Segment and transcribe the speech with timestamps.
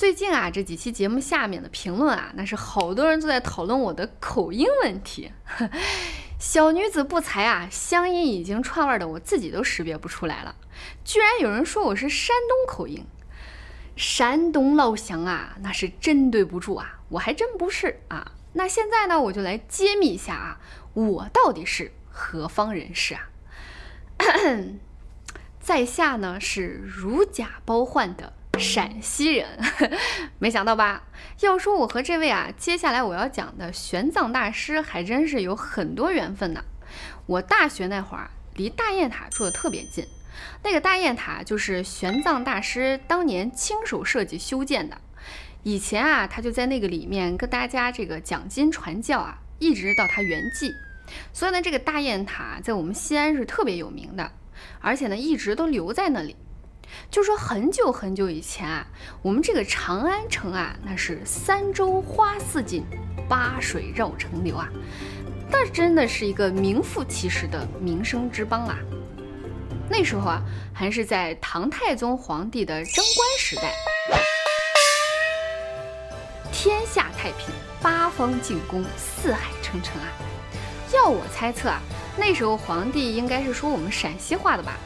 [0.00, 5.30] 最近啊，这几期节目下面的评论啊，那是好多人都在讨论我的口音问题。
[6.40, 10.56] 小女子不才啊，乡音已经串味的我自己都识别不出来了。
[11.04, 13.04] 居然有人说我是山东口音，
[13.94, 18.32] 山东老乡啊，那是真对不住啊，我还真不是啊。
[18.54, 20.60] 那现在呢，我就来揭秘一下啊，
[20.94, 23.28] 我到底是何方人士啊？
[25.60, 28.32] 在下呢是如假包换的。
[28.60, 29.48] 陕西人，
[30.38, 31.02] 没想到吧？
[31.40, 36.62] 要说我和这位啊，接下来我要讲的玄奘大师还真是有很多缘分呢。
[37.26, 40.06] 我大学那会儿离大雁塔住的特别近，
[40.62, 45.00] 那个大雁塔就是玄奘大师当年亲手设计修建的。
[45.62, 50.74] 以前啊，他就在那个里面跟大家这个讲经传教啊，一直到他圆寂。
[51.32, 54.30] 所以呢，这个大雁塔在我们西安是特别有名的，
[54.80, 56.36] 而且呢，一直都留在那里。
[57.10, 58.86] 就说很久很久以前啊，
[59.22, 62.84] 我们这个长安城啊，那是三洲花似锦，
[63.28, 64.68] 八水绕城流啊，
[65.50, 68.78] 那真的是一个名副其实的名声之邦啊。
[69.88, 73.74] 那时候啊，还是在唐太宗皇帝的贞观时代，
[76.52, 80.08] 天下太平，八方进攻，四海称臣啊。
[80.94, 81.80] 要我猜测啊，
[82.16, 84.76] 那时候皇帝应该是说我们陕西话的吧。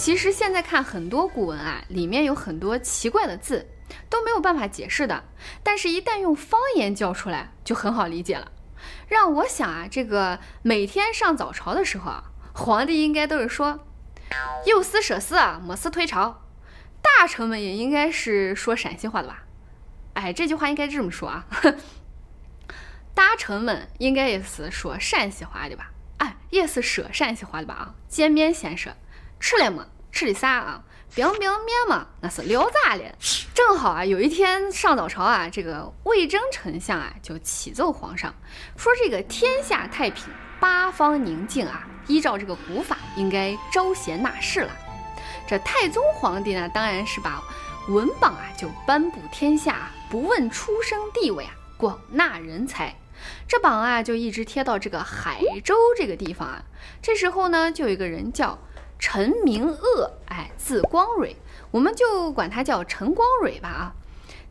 [0.00, 3.68] 其实现在看很多古文啊，里面有很多奇怪的字，
[4.08, 5.24] 都没有办法解释的。
[5.62, 8.50] 但是，一旦用方言叫出来，就很好理解了。
[9.08, 13.80] 让我想啊，这个每天上早朝的时候啊，皇帝应该都是说
[14.64, 16.46] “有司舍司啊，没司退朝”。
[17.02, 19.42] 大臣们也应该是说陕西话的吧？
[20.14, 21.46] 哎，这句话应该这么说啊，
[23.14, 25.90] 大臣们应该也是说陕西话的吧？
[26.16, 27.74] 哎，也是说陕西话的吧？
[27.74, 28.94] 啊，见面先说。
[29.40, 29.84] 吃了么？
[30.12, 30.84] 吃的啥啊？
[31.12, 33.02] 冰冰面嘛，那是聊咋了？
[33.54, 38.32] 正好啊，有一天上早朝啊，这个魏征丞相啊就启奏皇上，
[38.76, 40.26] 说这个天下太平，
[40.60, 44.70] 八方宁静啊，依照这个古法，应该招贤纳士了。
[45.48, 47.42] 这太宗皇帝呢，当然是把
[47.88, 52.94] 文榜啊就颁布天下，不问出生地位啊，广纳人才。
[53.48, 56.62] 这榜啊就一直贴到这个海州这个地方啊。
[57.02, 58.58] 这时候呢，就有一个人叫。
[59.00, 61.34] 陈明鄂，哎，字光蕊，
[61.70, 63.92] 我们就管他叫陈光蕊吧啊。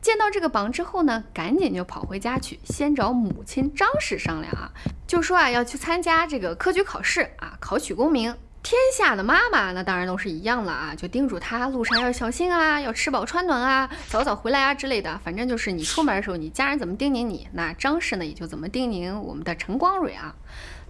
[0.00, 4.72] 见到这个榜之后呢，赶紧就跑回家去，先找母亲张氏商量啊，
[5.06, 8.34] 就说啊要去参加这个科举考试啊，考取功名。
[8.60, 15.18] 天下的妈妈那当然都是一样了啊，就叮嘱他路上要小心啊，要吃饱穿暖啊，早早回来啊之类的。
[15.24, 20.34] 反正就是你出门的时候，你家人怎么叮咛你，那张氏呢也就怎么叮咛我们的陈光蕊啊。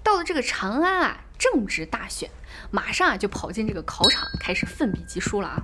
[0.02, 2.28] 到了这个长安啊，正值大选，
[2.70, 5.62] 马上啊就跑进这个考场，开始奋笔疾书了啊。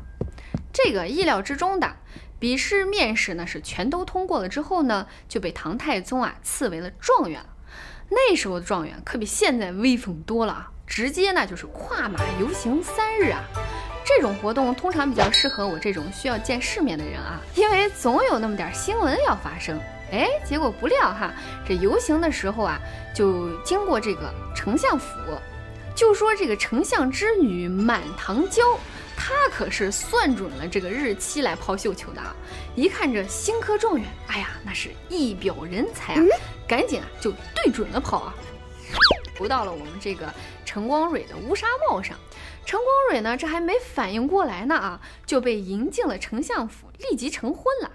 [0.73, 1.97] 这个意料之中的
[2.39, 7.45] 笔试面试呢是全都通过了之后呢，就被唐太宗啊赐为了状元。
[8.11, 13.43] 那时候的状元可比现在威风多了啊，直接呢就是跨马游行三日啊。
[14.05, 19.81] 这种活动通常比较适合我这种需要见世面的人啊，因为总有那么点新闻要发生。
[20.13, 21.33] 哎，结果不料哈，
[21.67, 22.79] 这游行的时候啊，
[23.15, 25.07] 就经过这个丞相府，
[25.95, 28.63] 就说这个丞相之女满堂娇，
[29.17, 32.35] 她可是算准了这个日期来抛绣球的啊！
[32.75, 36.23] 一看这新科状元，哎呀，那是一表人才啊，
[36.67, 38.35] 赶紧啊就对准了抛啊，
[39.37, 40.33] 扑到了我们这个
[40.65, 42.19] 陈光蕊的乌纱帽上。
[42.67, 47.93] 陈光蕊呢，这还没反应过来呢啊，就被迎进了丞相府，立即成婚了。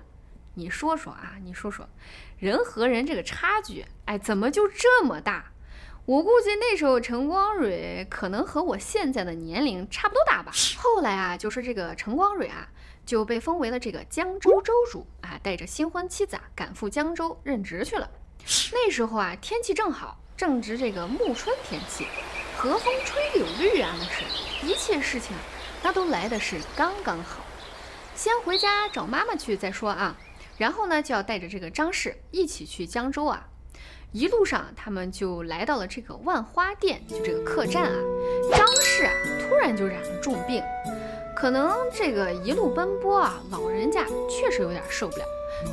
[0.53, 1.89] 你说说啊，你说说，
[2.37, 5.51] 人和人这个差距，哎，怎么就这么大？
[6.05, 10.51] 我估计那时候陈光蕊可能和我现在的年龄差不多大吧。
[10.77, 12.67] 后来啊，就说这个陈光蕊啊，
[13.05, 18.09] 就被封为了这个江州州主啊，带着新婚妻子啊，赶赴江州任职去了。
[18.71, 22.07] 那时候啊，天气正好，正值这个暮春天气，
[22.57, 25.35] 和风吹柳绿啊，那是一切事情
[25.83, 27.45] 那都来的是刚刚好。
[28.15, 30.17] 先回家找妈妈去再说啊。
[30.57, 33.47] 然后呢，就要带着这个张氏一起去江州啊。
[34.11, 37.99] 一路上，他们就来到了这个万花店，就这个客栈啊。
[38.51, 40.63] 张氏啊，突然就染了重病，
[41.35, 45.25] 可能这个一路奔波啊，老人家确实有点受不了，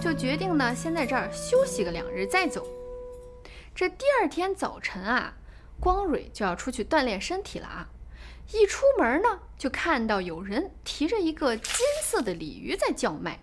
[0.03, 2.67] 就决定呢，先在这儿休息个两日再走。
[3.75, 5.35] 这第二天早晨啊，
[5.81, 7.89] 光蕊就要出去锻炼身体了啊。
[8.53, 11.75] 一出门呢，就看到有人提着一个金
[12.05, 13.41] 色的鲤鱼在叫卖。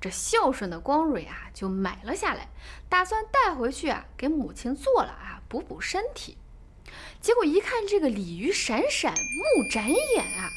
[0.00, 2.48] 这孝顺的光蕊啊，就买了下来，
[2.88, 6.36] 打算带回去啊，给母亲做了啊，补补身体。
[7.20, 10.48] 结果一看这个鲤鱼闪闪目展眼啊，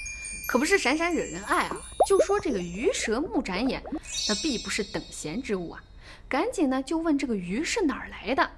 [0.47, 1.77] 可不是闪闪惹人爱啊！
[2.07, 3.83] 就说这个鱼蛇目展眼，
[4.29, 5.83] 那必不是等闲之物啊！
[6.29, 8.51] 赶紧呢就问这个鱼是哪儿来的，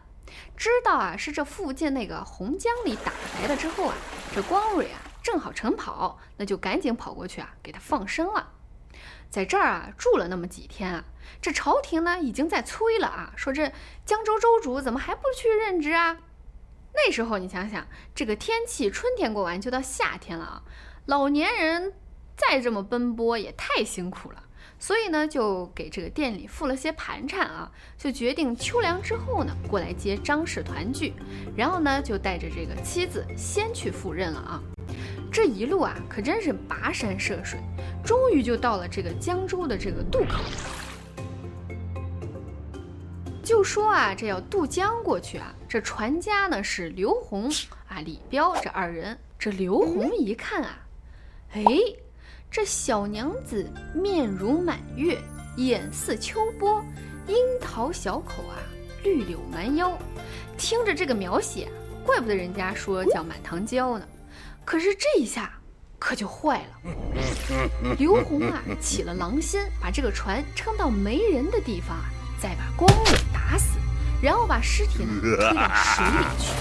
[0.58, 3.96] 知道啊是这附近那个洪江里打来的之后啊，
[4.36, 8.52] 这光蕊啊正好晨跑，那就赶紧跑过去啊给它放生了。
[9.34, 11.04] 在这儿啊住了那么几天啊，
[11.42, 13.72] 这朝廷呢已经在催了啊，说这
[14.06, 16.20] 江州州主怎么还不去任职啊？
[16.94, 20.62] 那时候你想想，这个天气春天过完就到夏天了啊。
[21.08, 21.94] 老年人
[22.38, 24.44] 再这么奔波也太辛苦了，
[24.78, 31.12] 所以呢，就给这个店里付了些盘缠啊，就决定秋凉之后呢，过来接张氏团聚，
[31.58, 34.62] 然后呢，就带着这个妻子先去赴任了啊。
[35.32, 37.60] 这一路啊，可真是跋山涉水，
[38.04, 40.42] 终于就到了这个江州的这个渡口。
[43.44, 47.52] 就说啊，这要渡江过去啊，这船家呢是刘洪
[47.88, 49.18] 啊、李彪这二人。
[49.38, 50.78] 这刘洪一看啊。
[51.54, 51.64] 哎，
[52.50, 55.20] 这小娘子面如满月，
[55.58, 56.84] 眼似秋波，
[57.28, 58.56] 樱桃小口啊，
[59.04, 59.98] 绿柳蛮腰。
[60.58, 61.68] 听着这个描写，
[62.06, 64.08] 怪不得人家说叫满堂娇呢。
[64.64, 65.52] 可是这一下
[66.04, 67.96] 可就坏了。
[67.98, 73.78] 刘洪啊起了狼心，把这个船撑到没人的地方啊，再把光伟打死，
[74.22, 76.52] 然后把尸体呢 推到水里去。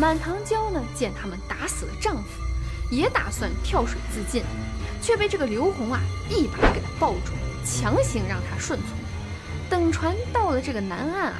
[0.00, 2.28] 满堂娇呢见他们打死了丈夫。
[2.90, 4.42] 也打算跳水自尽，
[5.00, 7.30] 却被这个刘洪啊一把给他抱住，
[7.64, 8.98] 强行让他顺从。
[9.70, 11.36] 等船到了这个南岸啊，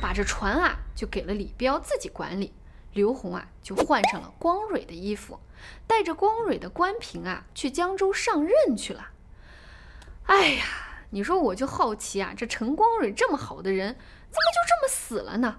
[0.00, 2.50] 把这船啊就给了李彪自己管理。
[2.96, 5.38] 刘洪啊就换上了光蕊的衣服，
[5.86, 9.10] 带着光蕊的关平啊去江州上任去了。
[10.24, 10.64] 哎呀，
[11.10, 15.58] 你说我就好奇啊，这陈光蕊这么好的人，怎么就这么死了呢？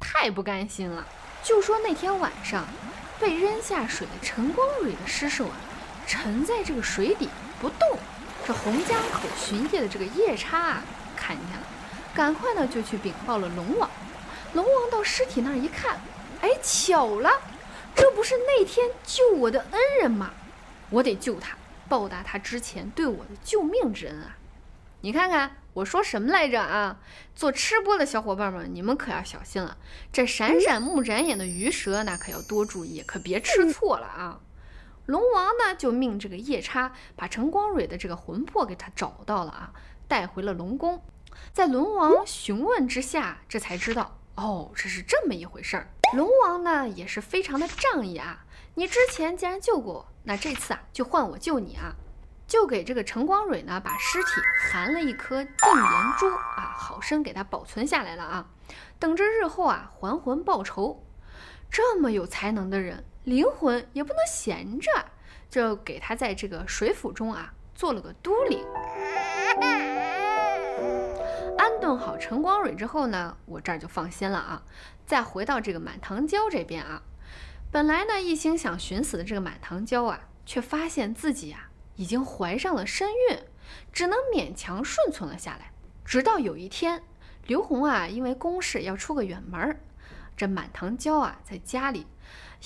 [0.00, 1.06] 太不甘心了。
[1.44, 2.66] 就说那天晚上。
[3.20, 5.56] 被扔下水的陈光蕊的尸首啊，
[6.06, 7.28] 沉在这个水底
[7.60, 7.98] 不动。
[8.46, 10.84] 这洪江口巡夜的这个夜叉啊，
[11.16, 11.66] 看见了，
[12.14, 13.90] 赶快呢就去禀报了龙王。
[14.52, 15.98] 龙王到尸体那儿一看，
[16.40, 17.30] 哎，巧了，
[17.94, 20.30] 这不是那天救我的恩人吗？
[20.90, 21.56] 我得救他，
[21.88, 24.36] 报答他之前对我的救命之恩啊！
[25.00, 26.98] 你看看我说什么来着啊？
[27.34, 29.76] 做吃播的小伙伴们，你们可要小心了。
[30.12, 34.40] 这闪闪目展眼的鱼蛇，那可要多注意，可别吃错了啊！
[35.06, 39.72] 龙王呢，就命这个夜叉把陈光蕊的这个魂魄给他找到了啊，
[40.06, 41.02] 带回了龙宫。
[41.52, 45.88] 在龙王询问之下，这才知道哦，这是这么一回事儿。
[46.14, 48.44] 龙王呢，也是非常的仗义啊！
[48.74, 51.94] 你之前既然救过我，那这次啊，就换我救你啊！
[52.46, 54.28] 就给这个陈光蕊呢，把尸体
[54.70, 56.26] 含了一颗定颜珠
[56.56, 58.46] 啊，好生给他保存下来了啊，
[58.98, 61.04] 等着日后啊还魂报仇。
[61.70, 64.90] 这么有才能的人，灵魂也不能闲着，
[65.50, 68.64] 就给他在这个水府中啊做了个都领。
[71.88, 74.62] 弄好陈光蕊之后呢，我这儿就放心了啊。
[75.06, 77.02] 再回到这个满堂娇这边啊，
[77.72, 81.70] 本来呢一心想寻死的这个满堂娇啊，却发现自己啊。
[81.96, 83.38] 已经怀上了身孕，
[83.90, 85.72] 只能勉强顺从了下来。
[86.04, 87.02] 直到有一天，
[87.46, 89.80] 刘红啊，因为公事要出个远门，
[90.36, 92.06] 这满堂娇啊，在家里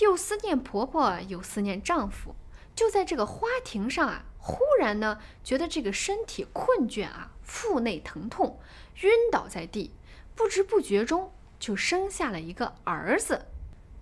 [0.00, 2.34] 又思念婆婆，又思念丈夫，
[2.74, 8.58] 就在这个花亭上啊，忽然呢，觉得这个身体困倦啊，腹内疼痛，
[9.02, 9.94] 晕倒在地，
[10.34, 13.46] 不知不觉中就生下了一个儿子。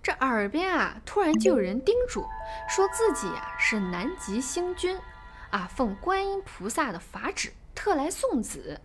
[0.03, 2.25] 这耳边啊，突然就有人叮嘱，
[2.71, 4.99] 说自己啊是南极星君。
[5.51, 8.81] 啊，奉观音菩萨的法旨，特来送子。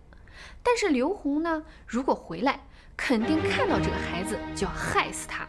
[0.62, 2.60] 但是刘洪呢，如果回来，
[2.96, 5.48] 肯定看到这个孩子就要害死他。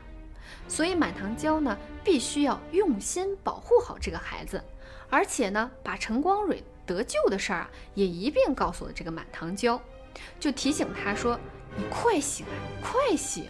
[0.69, 4.63] 所以满堂娇呢，必须要用心保护好这个孩子，
[5.09, 9.81] 而且呢，把陈光蕊得救的事儿啊，也一并告诉了这个满堂娇，
[10.39, 11.39] 就提醒他说
[11.75, 13.45] ：“你快醒啊，快醒！”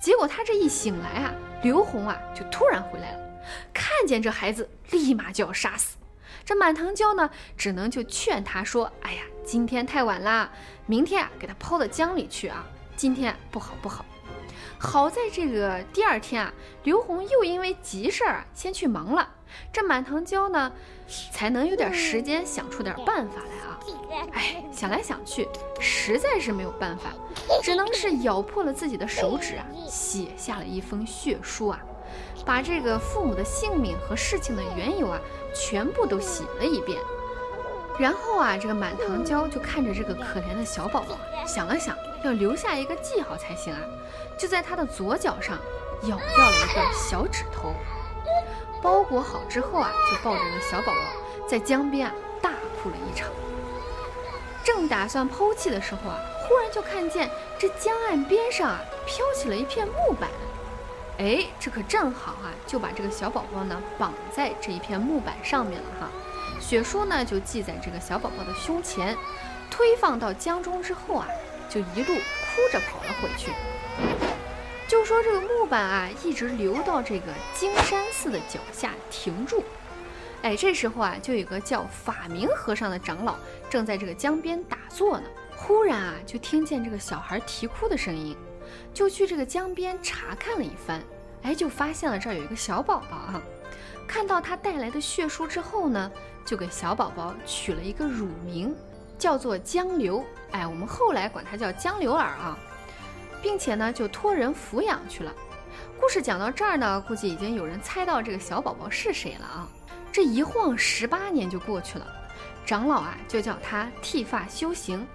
[0.00, 3.40] 结果他这一醒来啊，刘洪啊就突然回来了，
[3.72, 5.96] 看见这孩子，立马就要杀死。
[6.44, 10.52] 这满堂娇呢，只能就劝他说：“哎呀，今天太晚啦，
[10.84, 12.64] 明天啊，给他抛到江里去啊。
[12.96, 14.04] 今天不好不好。
[14.78, 16.52] 好在这个第二天啊，
[16.84, 19.28] 刘红又因为急事儿啊，先去忙了。
[19.72, 20.72] 这满堂娇呢，
[21.30, 23.78] 才能有点时间想出点办法来啊。
[24.32, 25.48] 哎，想来想去，
[25.78, 27.10] 实在是没有办法，
[27.62, 31.80] 只能是咬破了自己的手指啊，写下了一封血书啊。”
[32.44, 35.20] 把这个父母的姓名和事情的缘由啊，
[35.52, 37.00] 全部都写了一遍。
[37.98, 43.80] 然后啊，这个满堂娇就看着这个可怜的小宝宝，想了想，要留下一个记号才行啊。
[44.38, 45.58] 就在他的左脚上
[46.02, 47.72] 咬掉了一个小指头。
[48.82, 53.28] 包裹好之后啊，就抱着这个小宝宝在江边啊大哭了一场。
[54.64, 60.28] 正打算抛弃的时候啊，忽然就看见这江岸边上啊飘起了一片木板。
[61.18, 66.08] 哎，这可正好啊，就把这个小宝宝呢绑在这一片木板上面了哈。
[66.60, 69.16] 血书呢就系在这个小宝宝的胸前，
[69.70, 71.28] 推放到江中之后啊，
[71.68, 73.52] 就一路哭着跑了回去。
[74.88, 79.64] 就说这个木板啊，一直流到这个金山寺的脚下停住。
[80.42, 83.36] 哎，这时候啊，就有个叫法明和尚的长老
[83.68, 85.24] 正在这个江边打坐呢。
[85.56, 88.36] 忽然啊，就听见这个小孩啼哭的声音。
[88.92, 91.02] 就去这个江边查看了一番，
[91.42, 93.42] 哎，就发现了这儿有一个小宝宝啊。
[94.06, 96.10] 看到他带来的血书之后呢，
[96.44, 98.74] 就给小宝宝取了一个乳名，
[99.18, 100.24] 叫做江流。
[100.52, 102.56] 哎，我们后来管他叫江流儿啊，
[103.46, 105.32] 并且呢，就托人抚养去了。
[106.00, 109.68] 故事讲到这儿呢，估计已经有人猜到这个小宝宝是谁了啊。
[110.10, 112.04] 这一晃十八年就过去了，
[112.66, 115.06] 长老啊就叫他剃发修行，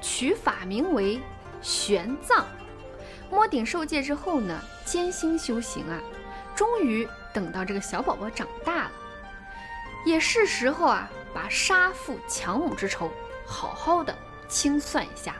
[0.00, 1.20] 取法名为
[1.60, 2.44] 玄奘。
[3.30, 6.00] 摸顶受戒之后呢，艰辛修行啊，
[6.54, 8.92] 终于等到这个小宝宝长大了，
[10.06, 13.12] 也是时候啊，把杀父强母之仇
[13.44, 14.16] 好好的
[14.48, 15.36] 清算一下。